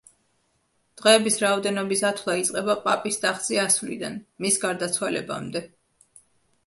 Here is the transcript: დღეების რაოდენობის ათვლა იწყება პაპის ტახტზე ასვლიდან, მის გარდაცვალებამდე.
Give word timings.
დღეების 1.01 1.35
რაოდენობის 1.43 2.01
ათვლა 2.09 2.37
იწყება 2.43 2.77
პაპის 2.87 3.21
ტახტზე 3.27 3.61
ასვლიდან, 3.67 4.19
მის 4.47 4.59
გარდაცვალებამდე. 4.67 5.63